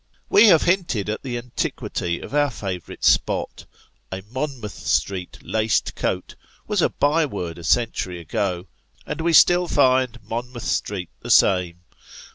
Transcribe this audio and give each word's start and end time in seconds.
We 0.29 0.47
have 0.47 0.63
hinted 0.63 1.09
at 1.09 1.21
the 1.21 1.37
antiquity 1.37 2.21
of 2.21 2.33
our 2.33 2.49
favourite 2.49 3.03
spot." 3.05 3.67
A 4.11 4.23
Mon 4.31 4.59
mouth 4.59 4.71
Street 4.75 5.37
laced 5.43 5.93
coat" 5.93 6.33
was 6.67 6.81
a 6.81 6.89
by 6.89 7.27
word 7.27 7.59
a 7.59 7.63
century 7.63 8.19
ago; 8.19 8.65
and 9.05 9.35
still 9.35 9.67
we 9.67 9.75
find 9.75 10.19
Monmouth 10.23 10.63
Street 10.63 11.09
the 11.19 11.29
same. 11.29 11.81